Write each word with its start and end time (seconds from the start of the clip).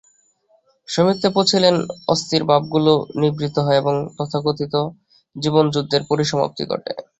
সমত্বে 0.89 1.27
পৌঁছিলে 1.35 1.69
অস্থির 2.07 2.41
ভাবগুলি 2.49 2.91
নিবৃত্ত 3.21 3.57
হয় 3.59 3.79
এবং 3.79 3.93
তথাকথিত 4.17 4.73
জীবনযুদ্ধের 5.35 6.01
পরিসমাপ্তি 6.09 6.63
ঘটে। 6.65 6.91